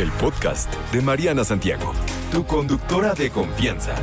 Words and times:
el 0.00 0.12
podcast 0.12 0.72
de 0.92 1.00
Mariana 1.00 1.42
Santiago, 1.42 1.92
tu 2.30 2.46
conductora 2.46 3.14
de 3.14 3.30
confianza. 3.30 3.96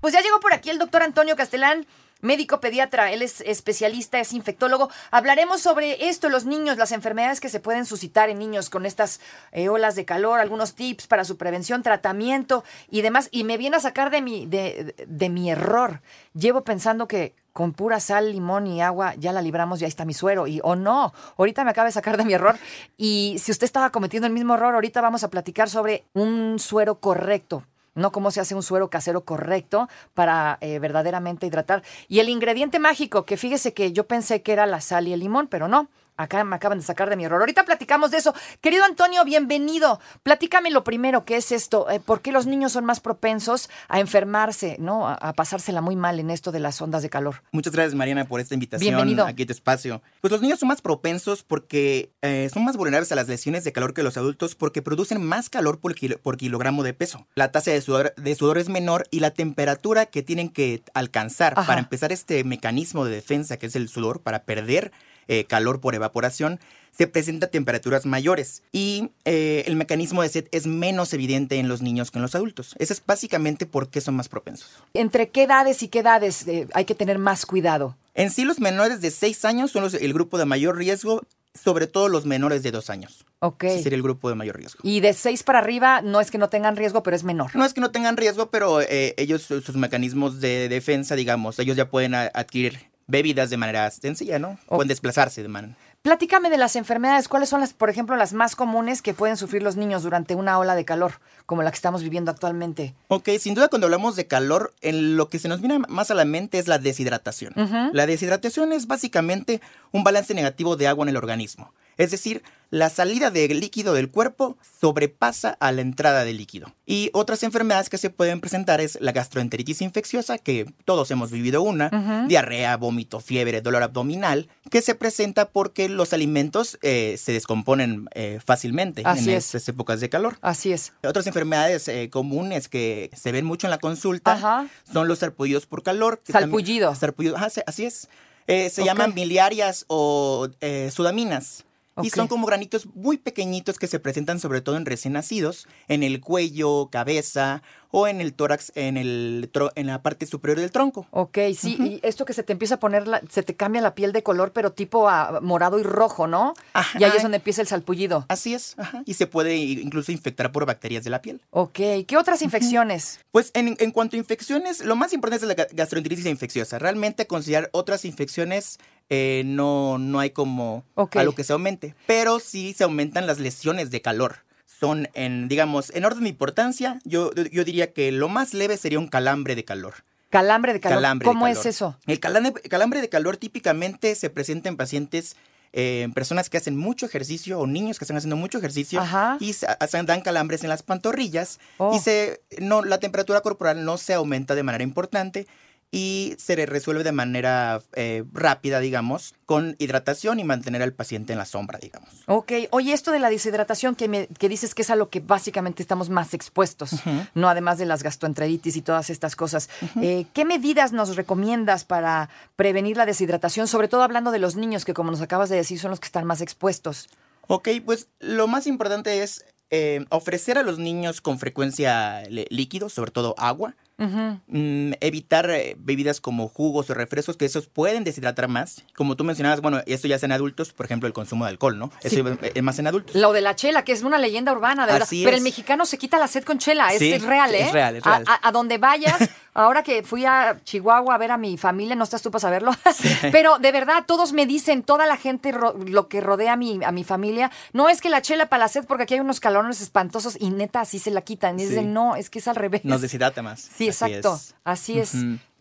Pues 0.00 0.14
ya 0.14 0.20
llegó 0.20 0.38
por 0.40 0.52
aquí 0.52 0.70
el 0.70 0.78
doctor 0.78 1.02
Antonio 1.02 1.34
Castelán, 1.34 1.86
médico 2.22 2.60
pediatra. 2.60 3.12
Él 3.12 3.20
es 3.20 3.42
especialista, 3.42 4.18
es 4.18 4.32
infectólogo. 4.32 4.88
Hablaremos 5.10 5.60
sobre 5.60 6.08
esto, 6.08 6.30
los 6.30 6.46
niños, 6.46 6.78
las 6.78 6.92
enfermedades 6.92 7.40
que 7.40 7.50
se 7.50 7.60
pueden 7.60 7.84
suscitar 7.84 8.30
en 8.30 8.38
niños 8.38 8.70
con 8.70 8.86
estas 8.86 9.20
eh, 9.50 9.68
olas 9.68 9.94
de 9.94 10.06
calor, 10.06 10.40
algunos 10.40 10.74
tips 10.74 11.06
para 11.06 11.26
su 11.26 11.36
prevención, 11.36 11.82
tratamiento 11.82 12.64
y 12.90 13.02
demás. 13.02 13.28
Y 13.30 13.44
me 13.44 13.58
viene 13.58 13.76
a 13.76 13.80
sacar 13.80 14.10
de 14.10 14.22
mi, 14.22 14.46
de, 14.46 14.94
de 15.06 15.28
mi 15.28 15.50
error. 15.50 16.00
Llevo 16.32 16.64
pensando 16.64 17.06
que 17.06 17.34
con 17.52 17.74
pura 17.74 18.00
sal, 18.00 18.32
limón 18.32 18.66
y 18.66 18.80
agua 18.80 19.14
ya 19.16 19.32
la 19.32 19.42
libramos, 19.42 19.78
ya 19.80 19.86
está 19.86 20.04
mi 20.04 20.14
suero. 20.14 20.46
Y 20.46 20.60
o 20.62 20.74
no, 20.74 21.12
ahorita 21.36 21.64
me 21.64 21.70
acaba 21.70 21.86
de 21.86 21.92
sacar 21.92 22.16
de 22.16 22.24
mi 22.24 22.32
error. 22.32 22.56
Y 22.96 23.36
si 23.38 23.50
usted 23.50 23.66
estaba 23.66 23.90
cometiendo 23.90 24.26
el 24.26 24.32
mismo 24.32 24.54
error, 24.54 24.74
ahorita 24.74 25.00
vamos 25.00 25.24
a 25.24 25.28
platicar 25.28 25.68
sobre 25.68 26.04
un 26.14 26.58
suero 26.58 26.98
correcto 27.00 27.64
no 27.94 28.12
cómo 28.12 28.30
se 28.30 28.40
hace 28.40 28.54
un 28.54 28.62
suero 28.62 28.90
casero 28.90 29.24
correcto 29.24 29.88
para 30.14 30.58
eh, 30.60 30.78
verdaderamente 30.78 31.46
hidratar. 31.46 31.82
Y 32.08 32.20
el 32.20 32.28
ingrediente 32.28 32.78
mágico, 32.78 33.24
que 33.24 33.36
fíjese 33.36 33.74
que 33.74 33.92
yo 33.92 34.06
pensé 34.06 34.42
que 34.42 34.52
era 34.52 34.66
la 34.66 34.80
sal 34.80 35.08
y 35.08 35.12
el 35.12 35.20
limón, 35.20 35.48
pero 35.48 35.68
no. 35.68 35.88
Acá 36.16 36.44
me 36.44 36.56
acaban 36.56 36.78
de 36.78 36.84
sacar 36.84 37.08
de 37.08 37.16
mi 37.16 37.24
error. 37.24 37.40
Ahorita 37.40 37.64
platicamos 37.64 38.10
de 38.10 38.18
eso. 38.18 38.34
Querido 38.60 38.84
Antonio, 38.84 39.24
bienvenido. 39.24 39.98
Platícame 40.22 40.70
lo 40.70 40.84
primero, 40.84 41.24
¿qué 41.24 41.36
es 41.36 41.52
esto? 41.52 41.90
Eh, 41.90 42.00
¿Por 42.00 42.20
qué 42.20 42.32
los 42.32 42.46
niños 42.46 42.72
son 42.72 42.84
más 42.84 43.00
propensos 43.00 43.70
a 43.88 43.98
enfermarse, 43.98 44.76
¿no? 44.78 45.08
A, 45.08 45.32
pasársela 45.32 45.80
muy 45.80 45.96
mal 45.96 46.20
en 46.20 46.30
esto 46.30 46.52
de 46.52 46.60
las 46.60 46.80
ondas 46.82 47.02
de 47.02 47.08
calor. 47.08 47.42
Muchas 47.50 47.72
gracias, 47.72 47.94
Mariana, 47.94 48.26
por 48.26 48.40
esta 48.40 48.54
invitación 48.54 48.94
bienvenido. 48.94 49.26
aquí 49.26 49.44
a 49.44 49.46
tu 49.46 49.52
espacio. 49.52 50.02
Pues 50.20 50.30
los 50.30 50.42
niños 50.42 50.58
son 50.58 50.68
más 50.68 50.82
propensos 50.82 51.42
porque 51.42 52.12
eh, 52.20 52.50
son 52.52 52.64
más 52.64 52.76
vulnerables 52.76 53.10
a 53.12 53.14
las 53.14 53.28
lesiones 53.28 53.64
de 53.64 53.72
calor 53.72 53.94
que 53.94 54.02
los 54.02 54.16
adultos 54.18 54.54
porque 54.54 54.82
producen 54.82 55.24
más 55.24 55.48
calor 55.48 55.80
por, 55.80 55.94
kilogramo 56.36 56.82
de 56.82 56.92
peso. 56.92 57.26
La 57.34 57.50
tasa 57.50 57.70
de 57.70 57.80
sudor, 57.80 58.14
de 58.16 58.34
sudor, 58.34 58.58
es 58.58 58.68
menor 58.68 59.06
y 59.10 59.20
la 59.20 59.30
temperatura 59.30 60.06
que 60.06 60.22
tienen 60.22 60.50
que 60.50 60.82
alcanzar 60.92 61.54
para 61.54 61.78
empezar 61.78 62.12
este 62.12 62.44
mecanismo 62.44 63.06
de 63.06 63.12
defensa 63.12 63.56
que 63.56 63.66
es 63.66 63.76
el 63.76 63.88
sudor, 63.88 64.20
para 64.20 64.44
perder 64.44 64.92
eh, 65.28 65.44
calor 65.44 65.80
por 65.80 65.94
evaporación, 65.94 66.60
se 66.96 67.06
presenta 67.06 67.46
a 67.46 67.50
temperaturas 67.50 68.04
mayores 68.06 68.62
y 68.70 69.10
eh, 69.24 69.64
el 69.66 69.76
mecanismo 69.76 70.22
de 70.22 70.28
sed 70.28 70.46
es 70.52 70.66
menos 70.66 71.12
evidente 71.14 71.56
en 71.58 71.68
los 71.68 71.80
niños 71.80 72.10
que 72.10 72.18
en 72.18 72.22
los 72.22 72.34
adultos. 72.34 72.74
Eso 72.78 72.92
es 72.92 73.02
básicamente 73.04 73.66
por 73.66 73.88
qué 73.88 74.00
son 74.00 74.14
más 74.14 74.28
propensos. 74.28 74.70
¿Entre 74.92 75.30
qué 75.30 75.44
edades 75.44 75.82
y 75.82 75.88
qué 75.88 76.00
edades 76.00 76.46
eh, 76.46 76.68
hay 76.74 76.84
que 76.84 76.94
tener 76.94 77.18
más 77.18 77.46
cuidado? 77.46 77.96
En 78.14 78.30
sí, 78.30 78.44
los 78.44 78.60
menores 78.60 79.00
de 79.00 79.10
6 79.10 79.44
años 79.46 79.70
son 79.70 79.88
el 79.98 80.12
grupo 80.12 80.36
de 80.36 80.44
mayor 80.44 80.76
riesgo, 80.76 81.22
sobre 81.54 81.86
todo 81.86 82.08
los 82.08 82.26
menores 82.26 82.62
de 82.62 82.70
2 82.70 82.90
años. 82.90 83.24
Ok. 83.38 83.64
Ese 83.64 83.84
sería 83.84 83.96
el 83.96 84.02
grupo 84.02 84.28
de 84.28 84.34
mayor 84.34 84.58
riesgo. 84.58 84.80
Y 84.82 85.00
de 85.00 85.14
6 85.14 85.44
para 85.44 85.60
arriba 85.60 86.02
no 86.02 86.20
es 86.20 86.30
que 86.30 86.36
no 86.36 86.50
tengan 86.50 86.76
riesgo, 86.76 87.02
pero 87.02 87.16
es 87.16 87.24
menor. 87.24 87.56
No 87.56 87.64
es 87.64 87.72
que 87.72 87.80
no 87.80 87.90
tengan 87.90 88.18
riesgo, 88.18 88.50
pero 88.50 88.80
ellos, 88.86 89.42
sus 89.42 89.76
mecanismos 89.76 90.40
de 90.40 90.68
defensa, 90.68 91.16
digamos, 91.16 91.58
ellos 91.58 91.76
ya 91.76 91.88
pueden 91.88 92.14
adquirir 92.14 92.91
bebidas 93.12 93.50
de 93.50 93.56
manera 93.56 93.88
sencilla, 93.90 94.40
¿no? 94.40 94.58
Pueden 94.66 94.88
desplazarse 94.88 95.42
de 95.42 95.48
manera. 95.48 95.76
Platícame 96.00 96.50
de 96.50 96.58
las 96.58 96.74
enfermedades. 96.74 97.28
¿Cuáles 97.28 97.48
son 97.48 97.60
las, 97.60 97.74
por 97.74 97.88
ejemplo, 97.88 98.16
las 98.16 98.32
más 98.32 98.56
comunes 98.56 99.02
que 99.02 99.14
pueden 99.14 99.36
sufrir 99.36 99.62
los 99.62 99.76
niños 99.76 100.02
durante 100.02 100.34
una 100.34 100.58
ola 100.58 100.74
de 100.74 100.84
calor, 100.84 101.20
como 101.46 101.62
la 101.62 101.70
que 101.70 101.76
estamos 101.76 102.02
viviendo 102.02 102.32
actualmente? 102.32 102.94
Ok, 103.06 103.28
sin 103.38 103.54
duda 103.54 103.68
cuando 103.68 103.86
hablamos 103.86 104.16
de 104.16 104.26
calor, 104.26 104.74
en 104.80 105.16
lo 105.16 105.28
que 105.28 105.38
se 105.38 105.46
nos 105.46 105.60
viene 105.60 105.78
más 105.78 106.10
a 106.10 106.14
la 106.14 106.24
mente 106.24 106.58
es 106.58 106.66
la 106.66 106.78
deshidratación. 106.78 107.52
La 107.92 108.06
deshidratación 108.06 108.72
es 108.72 108.88
básicamente 108.88 109.60
un 109.92 110.02
balance 110.02 110.34
negativo 110.34 110.74
de 110.76 110.88
agua 110.88 111.04
en 111.04 111.10
el 111.10 111.16
organismo. 111.16 111.72
Es 111.98 112.10
decir, 112.10 112.42
la 112.72 112.88
salida 112.88 113.30
de 113.30 113.46
líquido 113.48 113.92
del 113.92 114.10
cuerpo 114.10 114.56
sobrepasa 114.80 115.58
a 115.60 115.72
la 115.72 115.82
entrada 115.82 116.24
de 116.24 116.32
líquido. 116.32 116.72
Y 116.86 117.10
otras 117.12 117.42
enfermedades 117.42 117.90
que 117.90 117.98
se 117.98 118.08
pueden 118.08 118.40
presentar 118.40 118.80
es 118.80 118.96
la 118.98 119.12
gastroenteritis 119.12 119.82
infecciosa, 119.82 120.38
que 120.38 120.72
todos 120.86 121.10
hemos 121.10 121.30
vivido 121.30 121.60
una, 121.60 122.24
diarrea, 122.28 122.78
vómito, 122.78 123.20
fiebre, 123.20 123.60
dolor 123.60 123.82
abdominal, 123.82 124.48
que 124.70 124.80
se 124.80 124.94
presenta 124.94 125.50
porque 125.50 125.90
los 125.90 126.14
alimentos 126.14 126.78
eh, 126.80 127.16
se 127.18 127.32
descomponen 127.32 128.08
eh, 128.14 128.40
fácilmente 128.42 129.02
en 129.02 129.28
estas 129.28 129.68
épocas 129.68 130.00
de 130.00 130.08
calor. 130.08 130.38
Así 130.40 130.72
es. 130.72 130.94
Otras 131.06 131.26
enfermedades 131.26 131.88
eh, 131.88 132.08
comunes 132.08 132.68
que 132.68 133.10
se 133.14 133.32
ven 133.32 133.44
mucho 133.44 133.66
en 133.66 133.70
la 133.70 133.78
consulta 133.80 134.70
son 134.90 135.08
los 135.08 135.18
sarpullidos 135.18 135.66
por 135.66 135.82
calor. 135.82 136.22
Salpullido. 136.26 136.94
Sarpullido, 136.94 137.36
así 137.36 137.84
es. 137.84 138.08
se 138.46 138.82
llaman 138.82 139.12
miliarias 139.12 139.84
o 139.88 140.48
sudaminas. 140.90 141.66
Y 142.00 142.10
son 142.10 142.28
como 142.28 142.46
granitos 142.46 142.86
muy 142.94 143.18
pequeñitos 143.18 143.78
que 143.78 143.86
se 143.86 143.98
presentan 143.98 144.40
sobre 144.40 144.60
todo 144.60 144.76
en 144.76 144.86
recién 144.86 145.12
nacidos, 145.12 145.68
en 145.88 146.02
el 146.02 146.20
cuello, 146.20 146.88
cabeza 146.90 147.62
o 147.92 148.08
en 148.08 148.20
el 148.20 148.32
tórax, 148.32 148.72
en, 148.74 148.96
el, 148.96 149.50
en 149.74 149.86
la 149.86 150.02
parte 150.02 150.24
superior 150.26 150.58
del 150.58 150.70
tronco. 150.70 151.06
Ok, 151.10 151.38
sí, 151.56 151.76
y 151.78 152.00
esto 152.02 152.24
que 152.24 152.32
se 152.32 152.42
te 152.42 152.54
empieza 152.54 152.76
a 152.76 152.80
poner, 152.80 153.04
se 153.28 153.42
te 153.42 153.54
cambia 153.54 153.82
la 153.82 153.94
piel 153.94 154.12
de 154.12 154.22
color, 154.22 154.52
pero 154.52 154.72
tipo 154.72 155.10
a 155.10 155.40
morado 155.42 155.78
y 155.78 155.82
rojo, 155.82 156.26
¿no? 156.26 156.54
Ajá. 156.72 156.98
Y 156.98 157.04
ahí 157.04 157.12
es 157.14 157.22
donde 157.22 157.36
empieza 157.36 157.60
el 157.60 157.68
salpullido. 157.68 158.24
Así 158.28 158.54
es, 158.54 158.74
ajá. 158.78 159.02
Y 159.04 159.14
se 159.14 159.26
puede 159.26 159.56
incluso 159.56 160.10
infectar 160.10 160.50
por 160.52 160.64
bacterias 160.64 161.04
de 161.04 161.10
la 161.10 161.20
piel. 161.20 161.42
Ok, 161.50 161.80
¿qué 162.06 162.16
otras 162.18 162.40
infecciones? 162.40 163.20
Pues 163.30 163.50
en, 163.52 163.76
en, 163.78 163.90
cuanto 163.90 164.16
a 164.16 164.18
infecciones, 164.18 164.82
lo 164.82 164.96
más 164.96 165.12
importante 165.12 165.44
es 165.44 165.56
la 165.56 165.66
gastroenteritis 165.72 166.24
infecciosa. 166.24 166.78
Realmente 166.78 167.26
considerar 167.26 167.68
otras 167.72 168.06
infecciones 168.06 168.78
eh, 169.14 169.42
no, 169.44 169.98
no 169.98 170.20
hay 170.20 170.30
como 170.30 170.86
a 170.96 171.22
lo 171.22 171.34
que 171.34 171.44
se 171.44 171.52
aumente, 171.52 171.94
pero 172.06 172.40
sí 172.40 172.72
se 172.72 172.84
aumentan 172.84 173.26
las 173.26 173.38
lesiones 173.38 173.90
de 173.90 174.00
calor 174.00 174.38
son 174.64 175.08
en, 175.12 175.46
digamos, 175.46 175.90
en 175.94 176.04
orden 176.04 176.24
de 176.24 176.30
importancia, 176.30 176.98
yo, 177.04 177.32
yo 177.34 177.62
diría 177.62 177.92
que 177.92 178.10
lo 178.10 178.28
más 178.28 178.52
leve 178.52 178.76
sería 178.76 178.98
un 178.98 179.06
calambre 179.06 179.54
de 179.54 179.64
calor. 179.64 179.94
Calambre 180.28 180.72
de 180.72 180.80
calor. 180.80 181.22
¿Cómo 181.22 181.46
es 181.46 181.66
eso? 181.66 181.96
El 182.06 182.18
calambre, 182.18 183.00
de 183.00 183.08
calor 183.08 183.36
típicamente 183.36 184.16
se 184.16 184.28
presenta 184.28 184.70
en 184.70 184.76
pacientes, 184.76 185.36
eh, 185.72 186.02
en 186.02 186.12
personas 186.12 186.50
que 186.50 186.56
hacen 186.56 186.76
mucho 186.76 187.06
ejercicio 187.06 187.60
o 187.60 187.66
niños 187.68 187.98
que 187.98 188.04
están 188.06 188.16
haciendo 188.16 188.34
mucho 188.34 188.58
ejercicio 188.58 189.00
y 189.38 189.52
se, 189.52 189.66
dan 190.04 190.20
calambres 190.22 190.64
en 190.64 190.70
las 190.70 190.82
pantorrillas 190.82 191.60
y 191.60 191.78
Oh. 191.78 192.00
se, 192.00 192.40
no, 192.58 192.82
la 192.82 192.98
temperatura 192.98 193.40
corporal 193.40 193.84
no 193.84 193.98
se 193.98 194.14
aumenta 194.14 194.56
de 194.56 194.64
manera 194.64 194.82
importante 194.82 195.46
y 195.94 196.34
se 196.38 196.56
resuelve 196.64 197.04
de 197.04 197.12
manera 197.12 197.82
eh, 197.92 198.24
rápida, 198.32 198.80
digamos, 198.80 199.34
con 199.44 199.76
hidratación 199.78 200.40
y 200.40 200.44
mantener 200.44 200.80
al 200.82 200.94
paciente 200.94 201.34
en 201.34 201.38
la 201.38 201.44
sombra, 201.44 201.78
digamos. 201.78 202.08
Ok, 202.26 202.52
oye, 202.70 202.94
esto 202.94 203.12
de 203.12 203.18
la 203.18 203.28
deshidratación 203.28 203.94
que, 203.94 204.08
me, 204.08 204.26
que 204.26 204.48
dices 204.48 204.74
que 204.74 204.80
es 204.80 204.90
a 204.90 204.96
lo 204.96 205.10
que 205.10 205.20
básicamente 205.20 205.82
estamos 205.82 206.08
más 206.08 206.32
expuestos, 206.32 206.94
no 207.34 207.50
además 207.50 207.76
de 207.76 207.84
las 207.84 208.02
gastroenteritis 208.02 208.74
y 208.76 208.80
todas 208.82 209.10
estas 209.10 209.36
cosas. 209.36 209.68
eh, 210.00 210.24
¿Qué 210.32 210.46
medidas 210.46 210.92
nos 210.92 211.14
recomiendas 211.14 211.84
para 211.84 212.30
prevenir 212.56 212.96
la 212.96 213.04
deshidratación, 213.04 213.68
sobre 213.68 213.88
todo 213.88 214.02
hablando 214.02 214.30
de 214.30 214.38
los 214.38 214.56
niños 214.56 214.86
que, 214.86 214.94
como 214.94 215.10
nos 215.10 215.20
acabas 215.20 215.50
de 215.50 215.56
decir, 215.56 215.78
son 215.78 215.90
los 215.90 216.00
que 216.00 216.06
están 216.06 216.24
más 216.24 216.40
expuestos? 216.40 217.10
Ok, 217.48 217.68
pues 217.84 218.08
lo 218.18 218.48
más 218.48 218.66
importante 218.66 219.22
es 219.22 219.44
eh, 219.70 220.06
ofrecer 220.08 220.56
a 220.56 220.62
los 220.62 220.78
niños 220.78 221.20
con 221.20 221.38
frecuencia 221.38 222.22
líquidos, 222.30 222.94
sobre 222.94 223.10
todo 223.10 223.34
agua. 223.36 223.74
Mm, 223.98 224.92
evitar 225.00 225.48
eh, 225.50 225.76
bebidas 225.78 226.20
como 226.20 226.48
jugos 226.48 226.90
o 226.90 226.94
refrescos, 226.94 227.36
que 227.36 227.44
esos 227.44 227.66
pueden 227.68 228.02
deshidratar 228.04 228.48
más. 228.48 228.82
Como 228.96 229.16
tú 229.16 229.24
mencionabas, 229.24 229.60
bueno, 229.60 229.80
esto 229.86 230.08
ya 230.08 230.16
es 230.16 230.22
en 230.24 230.32
adultos, 230.32 230.72
por 230.72 230.86
ejemplo, 230.86 231.06
el 231.06 231.12
consumo 231.12 231.44
de 231.44 231.50
alcohol, 231.50 231.78
¿no? 231.78 231.90
Sí. 232.00 232.18
Eso 232.20 232.38
es 232.54 232.62
más 232.62 232.78
en 232.78 232.86
adultos. 232.88 233.14
Lo 233.14 233.32
de 233.32 233.40
la 233.42 233.54
chela, 233.54 233.84
que 233.84 233.92
es 233.92 234.02
una 234.02 234.18
leyenda 234.18 234.52
urbana, 234.52 234.86
de 234.86 234.92
verdad. 234.92 235.06
Así 235.06 235.22
Pero 235.24 235.36
es. 235.36 235.40
el 235.40 235.44
mexicano 235.44 235.86
se 235.86 235.98
quita 235.98 236.18
la 236.18 236.26
sed 236.26 236.42
con 236.44 236.58
chela, 236.58 236.92
es, 236.92 236.98
Sí, 236.98 237.12
es 237.12 237.22
real, 237.22 237.54
¿eh? 237.54 237.62
es 237.66 237.72
real, 237.72 237.96
es 237.96 238.06
A- 238.06 238.18
real. 238.18 238.24
A, 238.28 238.48
a 238.48 238.52
donde 238.52 238.78
vayas, 238.78 239.16
ahora 239.54 239.82
que 239.82 240.02
fui 240.02 240.24
a 240.24 240.58
Chihuahua 240.64 241.14
a 241.14 241.18
ver 241.18 241.30
a 241.30 241.36
mi 241.38 241.56
familia, 241.58 241.94
no 241.96 242.04
estás 242.04 242.22
tú 242.22 242.30
para 242.30 242.40
saberlo, 242.40 242.72
pero 243.32 243.58
de 243.58 243.72
verdad 243.72 244.04
todos 244.06 244.32
me 244.32 244.46
dicen, 244.46 244.82
toda 244.82 245.06
la 245.06 245.16
gente, 245.16 245.52
ro- 245.52 245.76
lo 245.86 246.08
que 246.08 246.20
rodea 246.20 246.54
a 246.54 246.56
mi, 246.56 246.80
a 246.84 246.92
mi 246.92 247.04
familia, 247.04 247.50
no 247.72 247.88
es 247.88 248.00
que 248.00 248.08
la 248.10 248.22
chela 248.22 248.46
para 248.46 248.60
la 248.64 248.68
sed, 248.68 248.84
porque 248.86 249.04
aquí 249.04 249.14
hay 249.14 249.20
unos 249.20 249.40
calones 249.40 249.80
espantosos 249.80 250.36
y 250.40 250.50
neta 250.50 250.80
así 250.80 250.98
se 250.98 251.10
la 251.10 251.20
quitan. 251.22 251.58
Y 251.58 251.62
Sí. 251.64 251.68
dicen, 251.70 251.92
no, 251.92 252.16
es 252.16 252.30
que 252.30 252.38
es 252.38 252.48
al 252.48 252.56
revés. 252.56 252.84
Nos 252.84 253.00
deshidrata 253.00 253.42
más. 253.42 253.60
Sí, 253.60 253.88
Así 253.88 254.04
exacto. 254.06 254.34
es. 254.36 254.54
Así 254.64 254.98
es. 254.98 255.12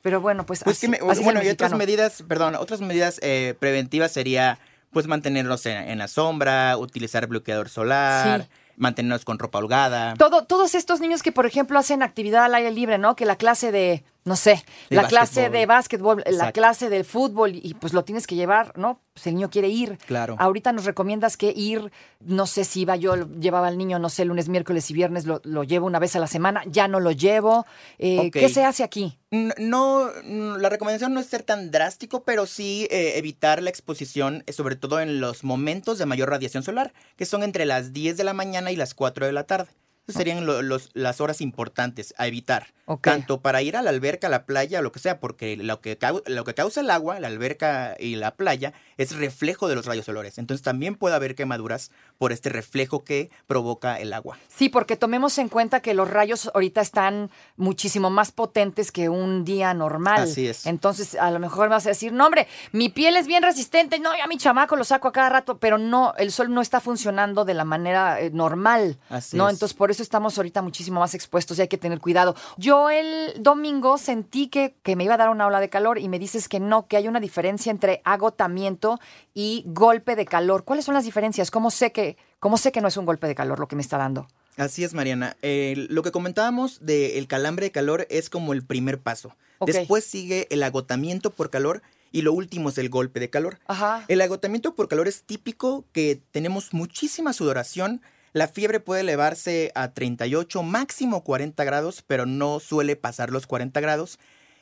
Pero 0.02 0.20
bueno, 0.20 0.46
pues, 0.46 0.64
Pues 0.64 0.78
así, 0.78 0.88
que 0.88 1.00
me- 1.04 1.12
así 1.12 1.24
bueno, 1.24 1.44
y 1.44 1.50
otras 1.50 1.74
medidas, 1.74 2.24
perdón, 2.28 2.56
otras 2.56 2.82
medidas 2.82 3.20
eh, 3.22 3.56
preventivas 3.60 4.12
sería 4.12 4.58
pues 4.92 5.08
mantenernos 5.08 5.66
en, 5.68 5.78
en 5.90 6.00
la 6.00 6.08
sombra, 6.10 6.76
utilizar 6.78 7.26
bloqueador 7.28 7.70
solar, 7.70 8.42
Sí. 8.42 8.48
Mantenernos 8.82 9.24
con 9.24 9.40
ropa 9.40 9.60
holgada. 9.60 10.16
Todo, 10.16 10.44
todos 10.46 10.76
estos 10.76 11.00
niños 11.00 11.22
que, 11.24 11.32
por 11.32 11.46
ejemplo, 11.46 11.78
hacen 11.78 12.02
actividad 12.02 12.44
al 12.46 12.56
aire 12.56 12.72
libre, 12.72 12.98
¿no? 12.98 13.16
Que 13.16 13.26
la 13.26 13.36
clase 13.36 13.72
de 13.72 14.04
no 14.24 14.36
sé, 14.36 14.64
De 14.90 14.96
la 14.96 15.08
clase 15.08 15.50
de 15.50 15.66
básquetbol, 15.66 16.24
la 16.28 16.52
clase 16.52 16.90
de 16.90 17.04
fútbol 17.04 17.56
y 17.56 17.74
pues 17.74 17.94
lo 17.94 18.04
tienes 18.04 18.28
que 18.28 18.36
llevar, 18.36 18.78
¿no? 18.78 19.02
Pues 19.14 19.26
el 19.28 19.36
niño 19.36 19.50
quiere 19.50 19.68
ir. 19.68 19.98
Claro. 20.06 20.36
Ahorita 20.38 20.72
nos 20.72 20.86
recomiendas 20.86 21.38
que 21.38 21.52
ir, 21.56 21.92
no 22.20 22.46
sé 22.46 22.64
si 22.64 22.82
iba 22.82 22.96
yo, 22.96 23.16
llevaba 23.40 23.68
al 23.68 23.78
niño, 23.78 23.98
no 23.98 24.10
sé, 24.10 24.24
lunes, 24.26 24.48
miércoles 24.48 24.90
y 24.92 24.94
viernes, 24.94 25.26
lo, 25.26 25.42
lo 25.44 25.64
llevo 25.64 25.88
una 25.88 25.98
vez 26.00 26.16
a 26.16 26.20
la 26.20 26.28
semana, 26.28 26.64
ya 26.68 26.88
no 26.88 27.00
lo 27.00 27.12
llevo. 27.12 27.66
Eh. 27.98 28.30
¿Qué 28.32 28.50
se 28.50 28.64
hace 28.64 28.84
aquí? 28.84 29.18
No, 29.32 30.12
la 30.22 30.70
recomendación 30.70 31.14
no 31.14 31.20
es 31.20 31.26
ser 31.26 31.42
tan 31.42 31.72
drástico, 31.72 32.24
pero 32.24 32.46
sí 32.46 32.88
eh, 32.92 33.14
evitar 33.16 33.64
la 33.64 33.70
exposición, 33.70 34.44
eh, 34.46 34.54
sobre 34.54 34.76
todo 34.76 35.00
en 35.00 35.20
los 35.20 35.44
momentos 35.44 35.98
de 35.98 36.06
mayor 36.06 36.30
radiación 36.30 36.64
solar, 36.64 36.94
que 37.16 37.26
son 37.26 37.42
entre 37.42 37.66
las 37.66 37.92
10 37.94 38.18
de 38.18 38.24
la 38.24 38.34
mañana 38.34 38.72
y 38.72 38.76
las 38.76 38.94
4 38.94 39.26
de 39.26 39.32
la 39.32 39.46
tarde. 39.46 39.72
Esas 40.08 40.20
serían 40.20 40.46
lo- 40.46 40.62
los- 40.62 40.90
las 40.94 41.22
horas 41.22 41.42
importantes 41.42 42.14
a 42.18 42.28
evitar, 42.28 42.74
tanto 43.02 43.40
para 43.40 43.62
ir 43.62 43.78
a 43.78 43.82
la 43.82 43.92
alberca, 43.92 44.28
a 44.28 44.30
la 44.32 44.46
playa, 44.46 44.80
o 44.80 44.82
lo 44.82 44.92
que 44.92 45.00
sea, 45.00 45.20
porque 45.20 45.56
lo 45.56 45.80
que, 45.80 45.98
lo 46.26 46.44
que 46.44 46.54
causa 46.54 46.82
el 46.82 46.90
agua, 46.90 47.20
la 47.20 47.28
alberca 47.28 47.96
y 48.00 48.16
la 48.16 48.32
playa, 48.36 48.74
es 48.98 49.16
reflejo 49.16 49.68
de 49.70 49.76
los 49.76 49.86
rayos 49.86 50.06
solares. 50.06 50.38
Entonces 50.40 50.64
también 50.64 50.96
puede 50.96 51.16
haber 51.16 51.36
quemaduras 51.36 51.92
por 52.18 52.32
este 52.32 52.50
reflejo 52.50 53.04
que 53.04 53.30
provoca 53.48 54.00
el 54.00 54.12
agua. 54.14 54.38
Sí, 54.50 54.70
porque 54.70 54.98
tomemos 54.98 55.38
en 55.38 55.50
cuenta 55.50 55.82
que 55.82 55.94
los 55.94 56.10
rayos 56.10 56.52
ahorita 56.54 56.82
están 56.82 57.30
muchísimo 57.56 58.10
más 58.10 58.32
potentes 58.32 58.92
que 58.92 59.08
un 59.08 59.46
día 59.46 59.74
normal. 59.74 60.24
Así 60.24 60.48
es. 60.48 60.66
Entonces, 60.66 61.16
a 61.16 61.30
lo 61.32 61.40
mejor 61.40 61.70
vas 61.70 61.86
a 61.86 61.90
decir, 61.90 62.12
no, 62.12 62.26
hombre, 62.26 62.48
mi 62.72 62.90
piel 62.90 63.16
es 63.18 63.28
bien 63.28 63.44
resistente, 63.44 64.00
no, 64.00 64.18
ya 64.18 64.28
mi 64.28 64.38
chamaco 64.38 64.76
lo 64.76 64.84
saco 64.84 65.08
a 65.08 65.12
cada 65.14 65.30
rato, 65.30 65.58
pero 65.60 65.78
no, 65.78 66.14
el 66.18 66.32
sol 66.32 66.52
no 66.54 66.62
está 66.62 66.80
funcionando 66.82 67.46
de 67.46 67.54
la 67.54 67.66
manera 67.66 68.20
eh, 68.20 68.32
normal. 68.32 68.98
Así 69.10 69.38
¿no? 69.38 69.48
es. 69.48 69.54
Entonces, 69.54 69.78
por 69.78 69.92
eso 69.92 70.01
estamos 70.02 70.38
ahorita 70.38 70.62
muchísimo 70.62 71.00
más 71.00 71.14
expuestos 71.14 71.58
y 71.58 71.62
hay 71.62 71.68
que 71.68 71.78
tener 71.78 72.00
cuidado. 72.00 72.36
Yo 72.58 72.90
el 72.90 73.34
domingo 73.42 73.98
sentí 73.98 74.48
que, 74.48 74.76
que 74.84 74.96
me 74.96 75.04
iba 75.04 75.14
a 75.14 75.18
dar 75.18 75.30
una 75.30 75.48
ola 75.48 75.60
de 75.60 75.70
calor 75.70 76.00
y 76.00 76.10
me 76.10 76.20
dices 76.20 76.50
que 76.50 76.60
no, 76.60 76.88
que 76.88 76.98
hay 76.98 77.08
una 77.08 77.20
diferencia 77.20 77.72
entre 77.72 78.02
agotamiento 78.04 79.00
y 79.34 79.64
golpe 79.68 80.16
de 80.16 80.26
calor. 80.26 80.64
¿Cuáles 80.64 80.86
son 80.86 80.96
las 80.96 81.06
diferencias? 81.06 81.52
¿Cómo 81.52 81.72
sé 81.72 81.92
que, 81.92 82.18
cómo 82.40 82.58
sé 82.58 82.72
que 82.72 82.82
no 82.82 82.88
es 82.88 82.98
un 82.98 83.06
golpe 83.06 83.28
de 83.28 83.36
calor 83.36 83.60
lo 83.60 83.68
que 83.68 83.76
me 83.76 83.82
está 83.82 83.98
dando? 83.98 84.28
Así 84.58 84.84
es, 84.84 84.94
Mariana. 84.94 85.38
Eh, 85.42 85.88
lo 85.90 86.04
que 86.04 86.12
comentábamos 86.12 86.80
del 86.82 87.28
calambre 87.28 87.68
de 87.68 87.72
calor 87.72 88.06
es 88.10 88.30
como 88.30 88.54
el 88.54 88.64
primer 88.64 89.00
paso. 89.00 89.36
Después 89.66 90.04
sigue 90.04 90.48
el 90.50 90.64
agotamiento 90.64 91.30
por 91.30 91.50
calor 91.50 91.82
y 92.12 92.24
lo 92.24 92.34
último 92.34 92.70
es 92.70 92.78
el 92.78 92.90
golpe 92.90 93.20
de 93.20 93.30
calor. 93.30 93.60
Ajá. 93.68 94.04
El 94.08 94.22
agotamiento 94.22 94.76
por 94.76 94.88
calor 94.88 95.08
es 95.08 95.24
típico 95.24 95.86
que 95.94 96.22
tenemos 96.32 96.74
muchísima 96.74 97.34
sudoración. 97.34 98.02
La 98.34 98.48
fiebre 98.48 98.80
puede 98.80 99.02
elevarse 99.02 99.72
a 99.76 99.92
38, 99.92 100.64
máximo 100.64 101.24
40 101.24 101.64
grados, 101.66 102.02
pero 102.02 102.26
no 102.26 102.62
suele 102.62 102.96
pasar 102.96 103.30
los 103.30 103.46
40 103.46 103.80
grados. 103.82 104.20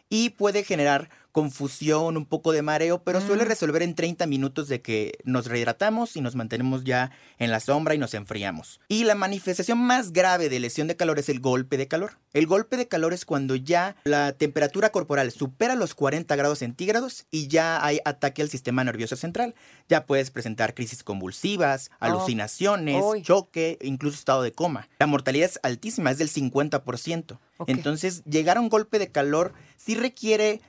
Y 0.10 0.32
puede 0.32 0.64
generar 0.64 1.10
confusión, 1.32 2.18
un 2.18 2.26
poco 2.26 2.52
de 2.52 2.62
mareo, 2.62 3.04
pero 3.04 3.22
suele 3.22 3.44
Mm. 3.46 3.48
resolver 3.48 3.82
en 3.82 3.96
30 3.96 4.26
minutos 4.28 4.68
de 4.68 4.82
que 4.82 5.18
nos 5.24 5.48
rehidratamos 5.48 6.16
y 6.16 6.22
nos 6.22 6.36
mantenemos 6.36 6.84
ya 6.84 7.12
en 7.38 7.52
la 7.52 7.60
sombra 7.60 7.96
y 7.96 7.98
nos 7.98 8.14
enfriamos. 8.14 8.80
Y 8.88 9.04
la 9.04 9.16
manifestación 9.16 9.78
más 9.78 10.12
grave 10.12 10.50
de 10.50 10.60
lesión 10.60 10.88
de 10.88 10.96
calor 10.96 11.20
es 11.20 11.30
el 11.30 11.40
golpe 11.40 11.78
de 11.78 11.88
calor. 11.88 12.18
El 12.34 12.46
golpe 12.46 12.78
de 12.78 12.88
calor 12.88 13.14
es 13.14 13.26
cuando 13.26 13.56
ya 13.56 13.96
la 14.04 14.34
temperatura 14.34 14.92
corporal 14.92 15.32
supera 15.32 15.76
los 15.76 15.96
40 15.96 16.36
grados 16.36 16.60
centígrados 16.60 17.26
y 17.32 17.48
ya 17.48 17.84
hay 17.84 18.00
ataque 18.06 18.42
al 18.42 18.50
sistema 18.50 18.84
nervioso 18.84 19.16
central. 19.16 19.56
Ya 19.88 20.06
puedes 20.06 20.30
presentar 20.32 20.74
crisis 20.76 21.04
convulsivas, 21.04 21.90
alucinaciones, 22.00 23.04
Uy. 23.04 23.22
choque, 23.24 23.78
incluso 23.82 24.16
estado 24.18 24.44
de 24.44 24.52
coma. 24.52 24.88
La 25.00 25.08
mortalidad 25.08 25.50
es 25.50 25.60
altísima, 25.64 26.12
es 26.12 26.18
del 26.18 26.30
50%. 26.30 27.40
Ok. 27.58 27.70
Entonces, 27.70 28.24
llegar 28.26 28.58
a 28.58 28.62
un 28.62 28.70
golpe 28.70 29.00
de 29.00 29.10
calor 29.12 29.54
sí 29.76 29.96
requiere 29.96 30.62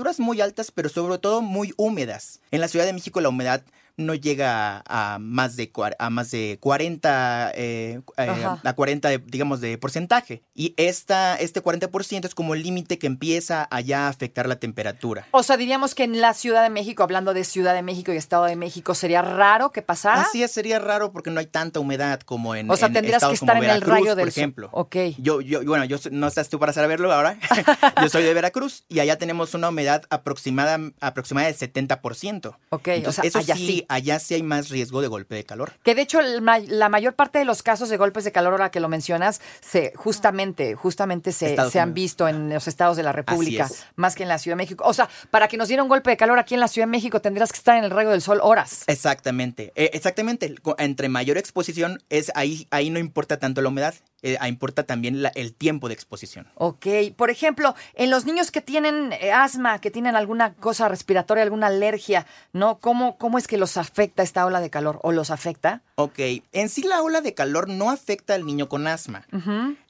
temperaturas 0.00 0.20
muy 0.20 0.40
altas, 0.40 0.70
pero 0.70 0.88
sobre 0.88 1.18
todo 1.18 1.42
muy 1.42 1.74
húmedas. 1.76 2.40
En 2.50 2.60
la 2.60 2.68
Ciudad 2.68 2.86
de 2.86 2.92
México 2.92 3.20
la 3.20 3.28
humedad 3.28 3.62
no 4.00 4.14
llega 4.14 4.82
a, 4.86 5.14
a 5.14 5.18
más 5.18 5.56
de 5.56 5.70
a 5.98 6.10
más 6.10 6.30
de 6.30 6.58
40 6.60 7.52
eh, 7.54 8.00
eh, 8.16 8.28
Ajá. 8.28 8.60
a 8.64 8.72
40 8.72 9.08
de, 9.08 9.18
digamos 9.18 9.60
de 9.60 9.78
porcentaje 9.78 10.42
y 10.54 10.74
esta 10.76 11.36
este 11.36 11.62
40% 11.62 12.24
es 12.24 12.34
como 12.34 12.54
el 12.54 12.62
límite 12.62 12.98
que 12.98 13.06
empieza 13.06 13.68
a 13.70 13.80
ya 13.80 14.08
afectar 14.08 14.48
la 14.48 14.56
temperatura. 14.56 15.26
O 15.30 15.42
sea, 15.42 15.56
diríamos 15.56 15.94
que 15.94 16.04
en 16.04 16.20
la 16.20 16.34
Ciudad 16.34 16.62
de 16.62 16.70
México, 16.70 17.02
hablando 17.02 17.34
de 17.34 17.44
Ciudad 17.44 17.74
de 17.74 17.82
México 17.82 18.12
y 18.12 18.16
Estado 18.16 18.44
de 18.44 18.56
México, 18.56 18.94
sería 18.94 19.22
raro 19.22 19.70
que 19.72 19.82
pasara. 19.82 20.22
Así 20.22 20.42
es, 20.42 20.50
sería 20.50 20.78
raro 20.78 21.12
porque 21.12 21.30
no 21.30 21.40
hay 21.40 21.46
tanta 21.46 21.80
humedad 21.80 22.20
como 22.20 22.54
en 22.54 22.70
O 22.70 22.76
sea, 22.76 22.88
en 22.88 22.94
tendrías 22.94 23.20
que 23.22 23.26
como 23.26 23.34
estar 23.34 23.56
en 23.56 23.64
el 23.64 23.68
Veracruz, 23.80 23.94
rayo 23.94 24.06
por 24.06 24.16
del 24.16 24.32
sol. 24.32 24.40
ejemplo. 24.40 24.68
Ok. 24.72 24.96
Yo, 25.18 25.40
yo, 25.40 25.64
bueno, 25.64 25.84
yo 25.84 25.98
no 26.10 26.26
estás 26.26 26.48
tú 26.48 26.58
para 26.58 26.72
saberlo 26.72 27.12
ahora. 27.12 27.38
yo 28.02 28.08
soy 28.08 28.22
de 28.22 28.34
Veracruz 28.34 28.84
y 28.88 29.00
allá 29.00 29.18
tenemos 29.18 29.54
una 29.54 29.68
humedad 29.68 30.02
aproximada, 30.10 30.78
aproximada 31.00 31.46
del 31.46 31.56
70%. 31.56 32.56
Ok, 32.70 32.88
Entonces, 32.88 33.18
o 33.18 33.22
sea, 33.22 33.24
eso 33.28 33.38
allá 33.38 33.56
sí, 33.56 33.66
sí. 33.66 33.86
Allá 33.90 34.18
sí 34.18 34.34
hay 34.34 34.42
más 34.42 34.70
riesgo 34.70 35.02
de 35.02 35.08
golpe 35.08 35.34
de 35.34 35.44
calor. 35.44 35.72
Que 35.82 35.94
de 35.94 36.02
hecho 36.02 36.20
el 36.20 36.40
la 36.44 36.88
mayor 36.88 37.14
parte 37.14 37.38
de 37.38 37.44
los 37.44 37.62
casos 37.62 37.88
de 37.88 37.96
golpes 37.96 38.24
de 38.24 38.32
calor, 38.32 38.52
ahora 38.52 38.70
que 38.70 38.80
lo 38.80 38.88
mencionas, 38.88 39.40
se 39.60 39.92
justamente, 39.96 40.74
justamente 40.74 41.32
se, 41.32 41.56
han 41.78 41.94
visto 41.94 42.28
en 42.28 42.50
los 42.50 42.68
estados 42.68 42.96
de 42.96 43.02
la 43.02 43.12
República, 43.12 43.68
más 43.96 44.14
que 44.14 44.22
en 44.22 44.28
la 44.28 44.38
Ciudad 44.38 44.56
de 44.56 44.62
México. 44.62 44.84
O 44.86 44.94
sea, 44.94 45.08
para 45.30 45.48
que 45.48 45.56
nos 45.56 45.68
diera 45.68 45.82
un 45.82 45.88
golpe 45.88 46.10
de 46.10 46.16
calor 46.16 46.38
aquí 46.38 46.54
en 46.54 46.60
la 46.60 46.68
Ciudad 46.68 46.86
de 46.86 46.92
México 46.92 47.20
tendrías 47.20 47.52
que 47.52 47.58
estar 47.58 47.76
en 47.76 47.84
el 47.84 47.90
rayo 47.90 48.10
del 48.10 48.22
sol 48.22 48.40
horas. 48.42 48.84
Exactamente, 48.86 49.72
eh, 49.74 49.90
exactamente. 49.92 50.54
Entre 50.78 51.08
mayor 51.08 51.36
exposición 51.36 52.02
es 52.08 52.30
ahí, 52.34 52.66
ahí 52.70 52.90
no 52.90 52.98
importa 52.98 53.38
tanto 53.38 53.60
la 53.60 53.68
humedad, 53.68 53.94
eh, 54.22 54.36
importa 54.48 54.84
también 54.84 55.22
la- 55.22 55.30
el 55.34 55.54
tiempo 55.54 55.88
de 55.88 55.94
exposición. 55.94 56.46
Ok, 56.54 56.86
por 57.16 57.30
ejemplo, 57.30 57.74
en 57.94 58.10
los 58.10 58.24
niños 58.26 58.50
que 58.50 58.60
tienen 58.60 59.12
eh, 59.12 59.32
asma, 59.32 59.80
que 59.80 59.90
tienen 59.90 60.16
alguna 60.16 60.54
cosa 60.54 60.88
respiratoria, 60.88 61.42
alguna 61.42 61.68
alergia, 61.68 62.26
¿no? 62.52 62.78
¿Cómo, 62.78 63.16
¿Cómo 63.18 63.38
es 63.38 63.46
que 63.46 63.56
los 63.58 63.76
afecta 63.76 64.22
esta 64.22 64.44
ola 64.46 64.60
de 64.60 64.70
calor 64.70 64.98
o 65.02 65.12
los 65.12 65.30
afecta? 65.30 65.82
Ok, 65.94 66.18
en 66.52 66.68
sí 66.68 66.82
la 66.82 67.02
ola 67.02 67.20
de 67.20 67.34
calor 67.34 67.68
no 67.68 67.90
afecta 67.90 68.34
al 68.34 68.44
niño 68.46 68.68
con 68.68 68.86
asma. 68.86 69.26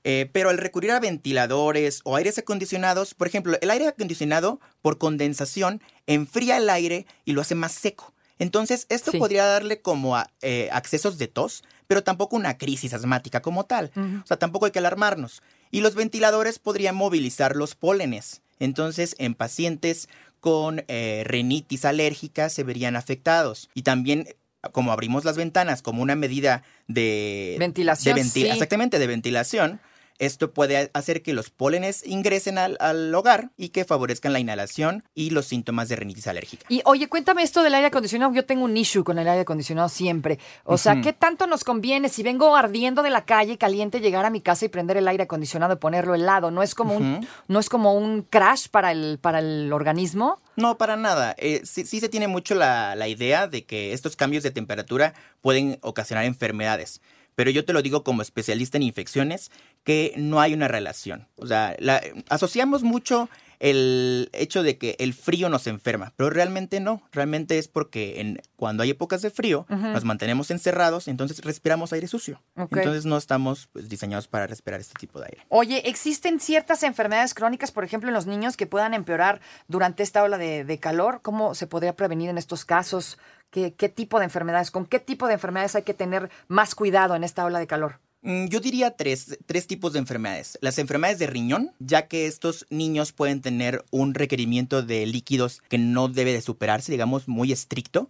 Eh, 0.05 0.29
pero 0.33 0.51
al 0.51 0.59
recurrir 0.59 0.93
a 0.93 1.01
ventiladores 1.01 2.01
o 2.05 2.17
aires 2.17 2.39
acondicionados, 2.39 3.15
por 3.15 3.27
ejemplo, 3.27 3.57
el 3.61 3.71
aire 3.71 3.89
acondicionado 3.89 4.61
por 4.83 4.99
condensación 4.99 5.83
enfría 6.07 6.57
el 6.57 6.69
aire 6.71 7.07
y 7.25 7.33
lo 7.33 7.41
hace 7.41 7.55
más 7.55 7.73
seco. 7.73 8.13
Entonces, 8.39 8.87
esto 8.89 9.11
Sí. 9.11 9.19
podría 9.19 9.45
darle 9.45 9.83
como 9.83 10.17
a- 10.17 10.31
eh, 10.41 10.69
accesos 10.73 11.19
de 11.19 11.29
tos, 11.29 11.63
pero 11.91 12.05
tampoco 12.05 12.37
una 12.37 12.57
crisis 12.57 12.95
asmática 12.95 13.43
como 13.43 13.65
tal. 13.65 13.91
O 13.97 14.25
sea, 14.25 14.37
tampoco 14.37 14.65
hay 14.67 14.71
que 14.71 14.79
alarmarnos. 14.79 15.43
Y 15.73 15.81
los 15.81 15.97
ventiladores 15.97 16.61
podrían 16.61 16.95
movilizar 16.95 17.57
los 17.57 17.75
pólenes. 17.75 18.43
Entonces, 18.61 19.17
en 19.19 19.35
pacientes 19.35 20.09
con 20.39 20.85
eh, 20.87 21.25
rinitis 21.27 21.85
alérgica 21.85 22.49
se 22.49 22.63
verían 22.63 22.95
afectados. 22.95 23.71
Y 23.75 23.83
también, 23.83 24.29
como 24.71 24.93
abrimos 24.93 25.25
las 25.25 25.37
ventanas 25.37 25.83
como 25.83 26.01
una 26.01 26.15
medida 26.15 26.63
de... 26.87 27.57
Ventilación, 27.59 28.15
de 28.15 28.23
venti- 28.23 28.43
sí. 28.43 28.49
Exactamente, 28.49 29.01
de 29.01 29.07
ventilación. 29.09 29.81
Esto 30.21 30.53
puede 30.53 30.91
hacer 30.95 31.23
que 31.23 31.33
los 31.33 31.51
pólenes 31.51 32.07
ingresen 32.07 32.59
al, 32.59 32.77
al 32.79 33.13
hogar 33.15 33.51
y 33.57 33.71
que 33.71 33.85
favorezcan 33.85 34.33
la 34.33 34.39
inhalación 34.39 35.03
y 35.15 35.31
los 35.31 35.47
síntomas 35.47 35.89
de 35.89 35.97
rinitis 35.97 36.27
alérgica. 36.27 36.67
Y 36.69 36.83
oye, 36.85 37.09
cuéntame 37.09 37.43
esto 37.43 37.63
del 37.63 37.75
aire 37.75 37.89
acondicionado. 37.89 38.33
Yo 38.35 38.45
tengo 38.45 38.65
un 38.65 38.77
issue 38.77 39.03
con 39.03 39.19
el 39.19 39.27
aire 39.27 39.41
acondicionado 39.41 39.89
siempre. 39.89 40.39
O 40.65 40.79
sea. 40.79 41.01
¿qué 41.01 41.13
tanto 41.13 41.47
nos 41.47 41.65
conviene 41.65 42.09
si 42.09 42.23
vengo 42.23 42.55
ardiendo 42.57 43.03
de 43.03 43.11
la 43.11 43.25
calle 43.25 43.59
caliente 43.59 44.01
llegar 44.01 44.25
a 44.25 44.31
mi 44.31 44.41
casa 44.41 44.67
y 44.67 44.69
prender 44.69 44.97
el 44.97 45.09
aire 45.09 45.25
acondicionado 45.25 45.75
y 45.75 45.77
ponerlo 45.77 46.15
helado? 46.15 46.51
¿No 46.51 46.63
es 46.63 46.75
como 46.75 46.95
un, 46.95 47.27
no 47.49 47.59
es 47.59 47.69
como 47.69 47.95
un 47.95 48.23
crash 48.23 48.69
para 48.69 48.93
el, 48.93 49.19
para 49.21 49.39
el 49.39 49.73
organismo? 49.73 50.41
No, 50.57 50.77
para 50.77 50.97
nada. 50.97 51.35
Eh, 51.39 51.63
sí, 51.65 51.87
sí 51.87 52.01
se 52.01 52.09
tiene 52.09 52.29
mucho 52.29 52.55
la, 52.55 52.95
la 52.95 53.09
idea 53.09 53.47
de 53.47 53.65
que 53.65 53.93
estos 53.93 54.17
cambios 54.17 54.43
de 54.43 54.51
temperatura 54.51 55.15
pueden 55.41 55.79
ocasionar 55.81 56.25
enfermedades. 56.25 57.01
Pero 57.41 57.51
yo 57.53 57.65
te 57.65 57.73
lo 57.73 57.81
digo 57.81 58.05
como 58.05 58.21
especialista 58.21 58.77
en 58.77 58.83
infecciones, 58.83 59.51
que 59.83 60.13
no 60.19 60.43
hay 60.43 60.53
una 60.53 60.69
relación. 60.69 61.27
O 61.37 61.47
sea, 61.47 61.75
la- 61.79 62.03
asociamos 62.29 62.83
mucho 62.83 63.31
el 63.61 64.29
hecho 64.35 64.63
de 64.63 64.77
que 64.77 64.95
el 64.99 65.15
frío 65.15 65.49
nos 65.49 65.67
enferma, 65.67 66.13
pero 66.17 66.29
realmente 66.29 66.81
no. 66.81 67.03
Realmente 67.13 67.57
es 67.59 67.67
porque 67.69 68.21
en, 68.21 68.43
cuando 68.57 68.83
hay 68.83 68.91
épocas 68.91 69.23
de 69.23 69.31
frío, 69.31 69.65
nos 69.71 70.05
mantenemos 70.05 70.51
encerrados, 70.51 71.09
entonces 71.09 71.43
respiramos 71.43 71.95
aire 71.95 72.09
sucio. 72.09 72.43
Entonces 72.57 73.07
no 73.07 73.17
estamos 73.17 73.69
pues, 73.73 73.89
diseñados 73.89 74.29
para 74.29 74.47
respirar 74.47 74.79
este 74.81 74.99
tipo 74.99 75.19
de 75.19 75.27
aire. 75.31 75.47
Oye, 75.49 75.89
¿existen 75.89 76.41
ciertas 76.41 76.83
enfermedades 76.83 77.33
crónicas, 77.33 77.73
por 77.73 77.85
ejemplo, 77.85 78.09
en 78.11 78.15
los 78.15 78.27
niños 78.27 78.59
que 78.59 78.67
puedan 78.67 78.93
empeorar 78.93 79.41
durante 79.67 80.03
esta 80.03 80.23
ola 80.23 80.37
de, 80.37 80.65
de 80.65 80.79
calor? 80.79 81.21
¿Cómo 81.23 81.55
se 81.55 81.67
podría 81.67 81.97
prevenir 81.97 82.29
en 82.29 82.37
estos 82.37 82.67
casos? 82.67 83.17
¿Qué, 83.51 83.75
¿Qué 83.75 83.89
tipo 83.89 84.19
de 84.19 84.25
enfermedades? 84.25 84.71
¿Con 84.71 84.87
qué 84.87 85.01
tipo 85.01 85.27
de 85.27 85.35
enfermedades 85.35 85.75
hay 85.75 85.83
que 85.83 85.95
tener 85.95 86.31
más 86.49 86.75
cuidado 86.75 87.15
en 87.15 87.25
esta 87.25 87.45
ola 87.45 87.59
de 87.59 87.67
calor? 87.67 88.01
Mm, 88.23 88.47
Yo 88.47 88.61
diría 88.61 88.97
tres, 88.97 89.39
tres 89.47 89.67
tipos 89.67 89.93
de 89.93 89.99
enfermedades. 89.99 90.59
Las 90.61 90.79
enfermedades 90.79 91.19
de 91.19 91.27
riñón, 91.27 91.73
ya 91.79 92.07
que 92.07 92.27
estos 92.27 92.67
niños 92.71 93.13
pueden 93.13 93.41
tener 93.41 93.85
un 93.91 94.15
requerimiento 94.15 94.83
de 94.83 95.07
líquidos 95.07 95.63
que 95.69 95.79
no 95.79 96.09
debe 96.09 96.33
de 96.33 96.41
superarse, 96.43 96.93
digamos, 96.93 97.29
muy 97.29 97.53
estricto. 97.53 98.09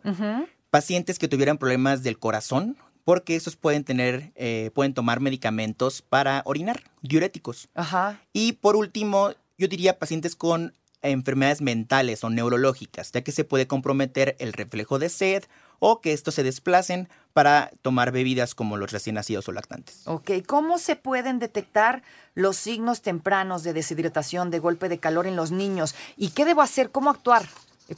Pacientes 0.71 1.19
que 1.19 1.29
tuvieran 1.29 1.59
problemas 1.59 2.03
del 2.03 2.19
corazón, 2.19 2.77
porque 3.05 3.35
esos 3.35 3.57
pueden 3.57 3.85
tener, 3.85 4.33
eh, 4.37 4.71
pueden 4.75 4.95
tomar 4.95 5.21
medicamentos 5.21 6.03
para 6.03 6.43
orinar, 6.45 6.83
diuréticos. 7.03 7.69
Ajá. 7.75 8.21
Y 8.33 8.53
por 8.53 8.77
último, 8.77 9.31
yo 9.59 9.69
diría 9.69 9.99
pacientes 9.99 10.37
con 10.37 10.75
enfermedades 11.03 11.63
mentales 11.63 12.23
o 12.25 12.31
neurológicas, 12.31 13.13
ya 13.13 13.23
que 13.23 13.33
se 13.33 13.45
puede 13.45 13.67
comprometer 13.67 14.37
el 14.39 14.53
reflejo 14.53 14.99
de 14.99 15.09
sed 15.09 15.45
o 15.79 16.01
que 16.01 16.13
estos 16.13 16.35
se 16.35 16.43
desplacen 16.43 17.09
para 17.33 17.71
tomar 17.83 18.13
bebidas 18.13 18.55
como 18.55 18.77
los 18.77 18.93
recién 18.93 19.15
nacidos 19.15 19.49
o 19.49 19.53
lactantes. 19.53 20.03
Ok, 20.07 20.31
¿cómo 20.47 20.79
se 20.79 20.97
pueden 20.97 21.39
detectar 21.39 22.03
los 22.35 22.57
signos 22.57 23.03
tempranos 23.03 23.63
de 23.63 23.73
deshidratación, 23.73 24.51
de 24.51 24.59
golpe 24.59 24.89
de 24.89 24.99
calor 24.99 25.27
en 25.27 25.37
los 25.37 25.51
niños? 25.51 25.95
¿Y 26.17 26.31
qué 26.31 26.45
debo 26.45 26.63
hacer? 26.63 26.91
¿Cómo 26.91 27.11
actuar? 27.11 27.47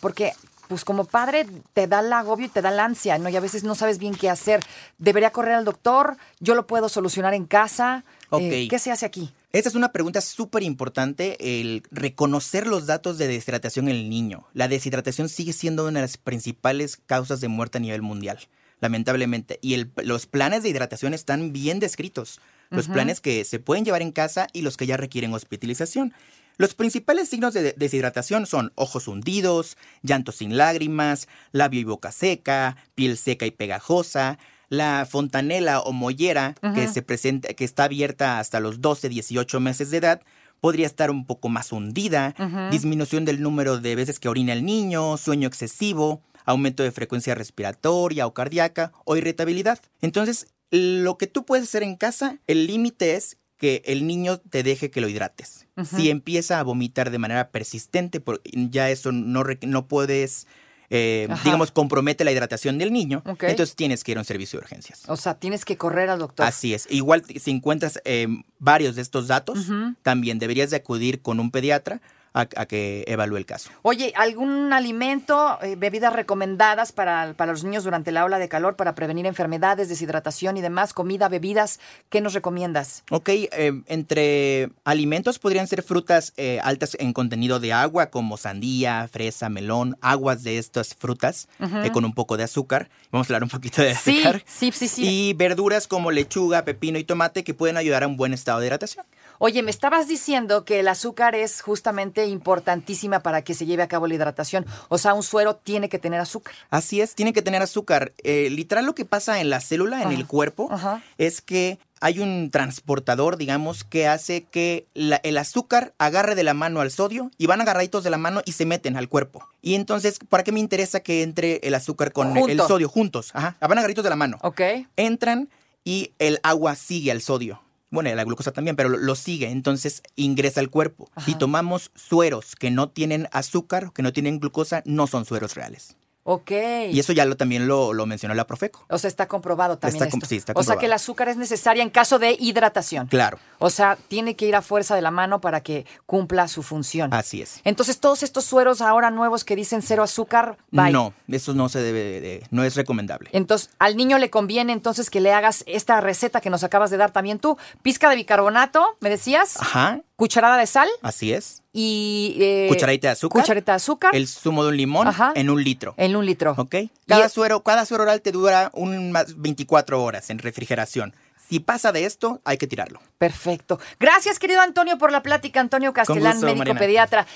Porque 0.01 0.33
pues 0.69 0.85
como 0.85 1.05
padre 1.05 1.47
te 1.75 1.87
da 1.87 2.01
el 2.01 2.13
agobio 2.13 2.47
y 2.47 2.49
te 2.49 2.63
da 2.63 2.71
la 2.71 2.85
ansia, 2.85 3.19
¿no? 3.19 3.29
Y 3.29 3.37
a 3.37 3.41
veces 3.41 3.65
no 3.65 3.75
sabes 3.75 3.99
bien 3.99 4.15
qué 4.15 4.31
hacer. 4.31 4.61
¿Debería 4.97 5.31
correr 5.31 5.55
al 5.55 5.65
doctor? 5.65 6.17
¿Yo 6.41 6.55
lo 6.55 6.67
puedo 6.67 6.89
solucionar 6.89 7.35
en 7.35 7.45
casa? 7.45 8.05
Eh, 8.39 8.69
¿Qué 8.71 8.79
se 8.79 8.91
hace 8.91 9.05
aquí? 9.05 9.35
Esta 9.53 9.69
es 9.69 9.75
una 9.75 9.93
pregunta 9.93 10.23
súper 10.23 10.63
importante, 10.63 11.61
el 11.61 11.83
reconocer 11.91 12.67
los 12.67 12.87
datos 12.87 13.19
de 13.19 13.29
deshidratación 13.29 13.89
en 13.89 13.97
el 13.97 14.09
niño. 14.09 14.47
La 14.55 14.67
deshidratación 14.67 15.29
sigue 15.29 15.53
siendo 15.53 15.83
una 15.87 16.01
de 16.01 16.07
las 16.07 16.17
principales 16.17 16.97
causas 16.97 17.43
de 17.43 17.49
muerte 17.49 17.77
a 17.77 17.83
nivel 17.83 18.01
mundial, 18.01 18.39
lamentablemente. 18.81 19.59
Y 19.61 19.77
los 20.03 20.27
planes 20.27 20.63
de 20.63 20.71
hidratación 20.71 21.13
están 21.13 21.53
bien 21.53 21.81
descritos. 21.81 22.41
Los 22.71 22.89
planes 22.89 23.21
que 23.21 23.45
se 23.45 23.59
pueden 23.59 23.85
llevar 23.85 24.01
en 24.01 24.13
casa 24.13 24.47
y 24.55 24.63
los 24.63 24.79
que 24.79 24.87
ya 24.87 24.97
requieren 24.97 25.35
hospitalización. 25.35 26.15
Los 26.57 26.75
principales 26.75 27.29
signos 27.29 27.53
de 27.53 27.75
deshidratación 27.77 28.47
son 28.47 28.73
ojos 28.75 29.07
hundidos, 29.07 29.77
llanto 30.01 30.33
sin 30.33 30.57
lágrimas, 30.57 31.29
labio 31.51 31.81
y 31.81 31.85
boca 31.85 32.11
seca, 32.11 32.79
piel 32.95 33.19
seca 33.19 33.45
y 33.45 33.51
pegajosa, 33.51 34.39
la 34.73 35.05
fontanela 35.05 35.81
o 35.81 35.93
mollera 35.93 36.55
que 36.75 36.89
se 36.89 37.03
presenta, 37.03 37.53
que 37.53 37.63
está 37.63 37.85
abierta 37.85 38.39
hasta 38.39 38.59
los 38.59 38.81
12, 38.81 39.11
18 39.11 39.61
meses 39.61 39.91
de 39.91 39.99
edad, 39.99 40.23
podría 40.61 40.87
estar 40.87 41.11
un 41.11 41.27
poco 41.27 41.51
más 41.51 41.73
hundida, 41.73 42.35
disminución 42.71 43.27
del 43.27 43.43
número 43.43 43.79
de 43.79 43.95
veces 43.97 44.19
que 44.19 44.31
orina 44.31 44.55
el 44.55 44.65
niño, 44.65 45.19
sueño 45.19 45.47
excesivo, 45.47 46.23
aumento 46.47 46.83
de 46.83 46.91
frecuencia 46.91 47.35
respiratoria 47.35 48.27
o 48.27 48.33
cardíaca 48.33 48.93
o 49.05 49.15
irritabilidad. 49.15 49.79
Entonces, 50.01 50.47
lo 50.71 51.19
que 51.19 51.27
tú 51.27 51.45
puedes 51.45 51.69
hacer 51.69 51.83
en 51.83 51.97
casa, 51.97 52.39
el 52.47 52.67
límite 52.67 53.17
es 53.17 53.37
que 53.59 53.83
el 53.85 54.07
niño 54.07 54.39
te 54.39 54.63
deje 54.63 54.91
que 54.91 55.03
lo 55.03 55.09
hidrates. 55.09 55.67
Si 55.85 56.09
empieza 56.09 56.59
a 56.59 56.63
vomitar 56.63 57.11
de 57.11 57.19
manera 57.19 57.51
persistente, 57.51 58.23
ya 58.55 58.89
eso 58.89 59.13
no, 59.13 59.45
no 59.67 59.87
puedes 59.87 60.47
eh, 60.95 61.27
digamos, 61.43 61.71
compromete 61.71 62.23
la 62.23 62.33
hidratación 62.33 62.77
del 62.77 62.93
niño, 62.93 63.23
entonces 63.25 63.75
tienes 63.75 64.05
que 64.05 64.13
ir 64.13 64.19
a 64.19 64.21
un 64.21 64.27
servicio 64.27 64.59
de 64.59 64.65
urgencias. 64.65 65.05
O 65.09 65.17
sea, 65.17 65.33
tienes 65.33 65.65
que 65.65 65.79
correr 65.79 66.11
al 66.11 66.19
doctor. 66.19 66.45
Así 66.45 66.75
es. 66.75 66.87
Igual 66.91 67.25
si 67.25 67.51
encuentras 67.51 67.99
eh, 68.05 68.29
varios 68.59 68.95
de 68.95 69.01
estos 69.01 69.27
datos, 69.27 69.69
también 70.03 70.39
deberías 70.39 70.69
de 70.69 70.77
acudir 70.77 71.23
con 71.23 71.41
un 71.41 71.51
pediatra 71.51 72.03
a, 72.35 72.47
que 72.47 73.05
evalúe 73.07 73.37
el 73.37 73.47
caso. 73.47 73.71
Oye, 73.83 74.13
¿algún 74.17 74.73
alimento, 74.73 75.59
eh, 75.63 75.77
bebidas 75.77 76.13
recomendadas 76.13 76.93
para, 76.93 77.35
para, 77.35 77.53
los 77.53 77.65
niños 77.65 77.85
durante 77.85 78.13
la 78.13 78.25
ola 78.25 78.39
de 78.39 78.49
calor 78.49 78.77
para 78.77 78.95
prevenir 78.95 79.27
enfermedades, 79.27 79.89
deshidratación 79.89 80.57
y 80.57 80.63
demás? 80.63 80.95
Comida, 80.95 81.29
bebidas, 81.29 81.81
¿qué 82.09 82.21
nos 82.21 82.35
recomiendas? 82.35 83.05
Ok, 83.11 83.29
eh, 83.29 83.83
entre 83.87 84.71
alimentos 84.85 85.39
podrían 85.39 85.67
ser 85.67 85.83
frutas 85.83 86.33
eh, 86.37 86.61
altas 86.63 86.97
en 86.99 87.13
contenido 87.13 87.61
de 87.61 87.73
agua 87.73 88.07
como 88.07 88.37
sandía, 88.37 89.09
fresa, 89.13 89.49
melón, 89.49 89.97
aguas 90.01 90.43
de 90.43 90.59
estas 90.59 90.95
frutas 90.95 91.49
con 91.93 92.05
un 92.05 92.15
poco 92.15 92.37
de 92.37 92.45
azúcar. 92.45 92.89
Vamos 93.11 93.27
a 93.27 93.29
hablar 93.29 93.43
un 93.45 93.51
poquito 93.51 93.83
de 93.83 93.91
azúcar. 93.91 94.43
Sí, 94.47 94.73
sí, 94.73 94.89
sí. 94.89 95.03
Y 95.05 95.35
verduras 95.35 95.87
como 95.87 96.11
lechuga, 96.11 96.65
pepino 96.65 96.99
y 96.99 97.05
tomate 97.05 97.45
que 97.45 97.55
pueden 97.55 97.77
ayudar 97.77 98.03
a 98.05 98.07
un 98.07 98.17
buen 98.17 98.33
estado 98.33 98.61
de 98.61 98.67
hidratación. 98.67 99.05
Oye, 99.45 99.65
me 99.65 99.73
estabas 99.73 100.07
diciendo 100.07 100.65
que 100.65 100.79
el 100.79 100.87
azúcar 100.87 101.35
es 101.35 101.63
justamente 101.63 102.27
importantísima 102.27 103.25
para 103.25 103.43
que 103.43 103.55
se 103.55 103.67
lleve 103.67 103.83
a 103.83 103.89
cabo 103.89 104.07
la 104.07 104.15
hidratación. 104.15 104.65
O 104.89 104.99
sea, 104.99 105.15
un 105.15 105.25
suero 105.25 105.57
tiene 105.57 105.89
que 105.89 105.99
tener 105.99 106.21
azúcar. 106.21 106.55
Así 106.71 107.01
es, 107.01 107.17
tiene 107.17 107.33
que 107.33 107.43
tener 107.43 107.61
azúcar. 107.61 108.13
Eh, 108.23 108.51
literal 108.51 108.87
lo 108.87 108.95
que 108.95 109.05
pasa 109.05 109.41
en 109.41 109.51
la 109.51 109.59
célula, 109.59 110.05
en 110.05 110.13
el 110.13 110.29
cuerpo, 110.29 110.71
es 111.19 111.43
que 111.43 111.81
hay 112.01 112.21
un 112.21 112.53
transportador, 112.53 113.37
digamos, 113.37 113.83
que 113.83 114.07
hace 114.07 114.45
que 114.45 114.87
el 114.95 115.39
azúcar 115.39 115.93
agarre 115.99 116.37
de 116.37 116.45
la 116.45 116.55
mano 116.55 116.81
al 116.81 116.93
sodio 116.93 117.33
y 117.37 117.47
van 117.47 117.61
agarraditos 117.61 118.05
de 118.05 118.11
la 118.11 118.19
mano 118.19 118.43
y 118.45 118.53
se 118.53 118.65
meten 118.65 118.97
al 118.97 119.09
cuerpo. 119.09 119.49
Y 119.61 119.75
entonces, 119.75 120.21
¿para 120.29 120.45
qué 120.45 120.53
me 120.53 120.61
interesa 120.61 121.01
que 121.01 121.25
entre 121.25 121.57
el 121.65 121.75
azúcar 121.75 122.13
con 122.13 122.37
el 122.37 122.61
sodio 122.61 122.89
juntos? 122.89 123.33
Ajá, 123.35 123.57
van 123.61 123.73
agarraditos 123.73 124.05
de 124.05 124.11
la 124.11 124.17
mano. 124.17 124.39
Ok. 124.43 124.61
Entran 124.95 125.49
y 125.83 126.13
el 126.21 126.39
agua 126.45 126.77
sigue 126.77 127.11
al 127.11 127.21
sodio 127.21 127.61
bueno, 127.93 128.13
la 128.15 128.25
glucosa 128.25 128.53
también, 128.53 128.75
pero 128.75 128.89
lo, 128.89 129.15
sigue, 129.15 129.51
entonces 129.51 130.03
ingresa 130.17 130.61
al 130.61 130.71
cuerpo. 130.71 131.11
Si 131.25 131.35
tomamos 131.35 131.93
sueros 131.95 132.57
que 132.57 132.71
no 132.71 132.89
tienen 132.89 133.29
azúcar, 133.33 133.93
que 133.93 134.03
no 134.03 134.15
tienen 134.15 134.41
glucosa, 134.41 134.83
no 134.87 135.07
son 135.07 135.27
sueros 135.27 135.55
reales. 135.55 135.95
Ok. 136.25 136.51
Y 136.91 137.01
eso 137.01 137.13
ya 137.13 137.25
lo, 137.25 137.37
también 137.37 137.67
lo, 137.67 137.93
mencionó 138.07 138.35
la 138.35 138.47
Profeco. 138.47 138.85
O 138.89 138.99
sea, 138.99 139.09
está 139.09 139.27
comprobado 139.27 139.79
también 139.79 140.05
esto. 140.05 140.27
Sí, 140.27 140.41
O 140.55 140.63
sea, 140.63 140.77
que 140.77 140.87
el 140.87 140.93
azúcar 140.93 141.29
es 141.29 141.37
necesaria 141.37 141.83
en 141.83 141.91
caso 141.91 142.19
de 142.19 142.37
hidratación. 142.39 143.09
Claro. 143.09 143.39
O 143.59 143.71
sea, 143.71 143.99
tiene 144.09 144.37
que 144.37 144.47
ir 144.47 144.55
a 144.55 144.63
fuerza 144.63 144.95
de 144.95 145.03
la 145.03 145.11
mano 145.11 145.41
para 145.41 145.63
que 145.63 145.87
cumpla 146.07 146.47
su 146.49 146.63
función. 146.63 147.13
Así 147.13 147.43
es. 147.43 147.61
Entonces, 147.65 147.99
todos 147.99 148.23
estos 148.23 148.45
sueros 148.45 148.81
ahora 148.81 149.11
nuevos 149.11 149.45
que 149.45 149.57
dicen 149.57 149.83
cero 149.83 150.03
azúcar, 150.03 150.57
bye. 150.71 150.93
No, 150.93 151.13
eso 151.29 151.55
no 151.55 151.69
se 151.69 151.81
debe 151.81 152.21
de, 152.21 152.47
no 152.51 152.63
es 152.63 152.77
recomendable. 152.77 153.31
Entonces, 153.33 153.71
al 153.79 153.97
niño 153.97 154.19
le 154.19 154.31
conviene 154.31 154.73
entonces 154.73 155.11
que 155.11 155.21
le 155.21 155.33
hagas 155.33 155.65
esta 155.67 156.01
receta 156.01 156.41
que 156.41 156.51
nos 156.51 156.63
acabas 156.63 156.91
de 156.91 156.99
dar 156.99 157.11
también 157.11 157.39
tú. 157.39 157.59
Pizca 157.83 158.09
de 158.09 158.17
bicarbonato, 158.17 158.97
¿me 159.01 159.11
decías? 159.11 159.61
Ajá. 159.61 160.01
Cucharada 160.23 160.57
de 160.57 160.69
sal. 160.69 160.89
Así 161.03 161.33
es. 161.33 161.65
Y. 161.73 162.37
Eh, 162.39 162.67
cucharadita 162.69 163.09
de 163.09 163.13
azúcar. 163.15 163.43
Cucharadita 163.43 163.73
de 163.73 163.77
azúcar. 163.77 164.15
El 164.15 164.29
zumo 164.29 164.63
de 164.63 164.69
un 164.69 164.77
limón 164.77 165.09
en 165.35 165.51
un 165.51 165.65
litro. 165.65 165.95
En 165.97 166.15
un 166.15 166.25
litro. 166.25 166.55
Ok. 166.57 166.77
Cada, 167.09 167.29
suero, 167.29 167.65
cada 167.65 167.85
suero 167.87 168.05
oral 168.05 168.23
te 168.23 168.31
dura 168.31 168.71
un, 168.73 169.13
24 169.35 170.01
horas 170.01 170.31
en 170.31 170.39
refrigeración. 170.39 171.13
Si 171.49 171.61
pasa 171.61 171.93
de 171.93 172.05
esto, 172.05 172.41
hay 172.45 172.57
que 172.57 172.67
tirarlo. 172.67 173.01
Perfecto. 173.19 173.79
Gracias, 174.01 174.39
querido 174.39 174.61
Antonio, 174.61 174.99
por 174.99 175.13
la 175.13 175.23
plática. 175.23 175.61
Antonio 175.61 175.93
Castellán, 175.93 176.41
médico 176.41 176.75
pediatra. 176.75 177.27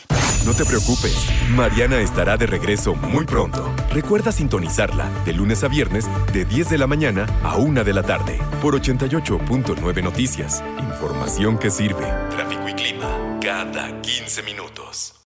No 0.44 0.54
te 0.54 0.64
preocupes, 0.64 1.16
Mariana 1.50 2.00
estará 2.00 2.36
de 2.36 2.46
regreso 2.46 2.94
muy 2.94 3.26
pronto. 3.26 3.74
Recuerda 3.90 4.30
sintonizarla 4.30 5.10
de 5.24 5.32
lunes 5.32 5.64
a 5.64 5.68
viernes 5.68 6.06
de 6.32 6.44
10 6.44 6.70
de 6.70 6.78
la 6.78 6.86
mañana 6.86 7.26
a 7.42 7.56
1 7.56 7.82
de 7.82 7.92
la 7.92 8.04
tarde 8.04 8.38
por 8.62 8.80
88.9 8.80 10.02
Noticias. 10.04 10.62
Información 10.78 11.58
que 11.58 11.70
sirve. 11.70 12.06
Tráfico 12.30 12.68
y 12.68 12.74
clima 12.74 13.38
cada 13.42 14.00
15 14.02 14.42
minutos. 14.44 15.15